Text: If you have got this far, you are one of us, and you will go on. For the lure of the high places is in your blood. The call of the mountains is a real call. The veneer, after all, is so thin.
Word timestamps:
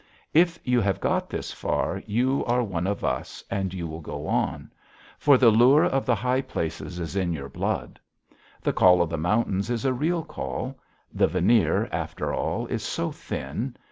If 0.33 0.57
you 0.63 0.81
have 0.81 0.99
got 0.99 1.29
this 1.29 1.51
far, 1.53 2.01
you 2.07 2.43
are 2.45 2.63
one 2.63 2.87
of 2.87 3.03
us, 3.03 3.43
and 3.51 3.71
you 3.71 3.87
will 3.87 4.01
go 4.01 4.25
on. 4.25 4.71
For 5.19 5.37
the 5.37 5.51
lure 5.51 5.85
of 5.85 6.07
the 6.07 6.15
high 6.15 6.41
places 6.41 6.97
is 6.97 7.15
in 7.15 7.33
your 7.33 7.49
blood. 7.49 7.99
The 8.63 8.73
call 8.73 9.03
of 9.03 9.11
the 9.11 9.19
mountains 9.19 9.69
is 9.69 9.85
a 9.85 9.93
real 9.93 10.23
call. 10.23 10.79
The 11.13 11.27
veneer, 11.27 11.87
after 11.91 12.33
all, 12.33 12.65
is 12.65 12.81
so 12.81 13.11
thin. 13.11 13.75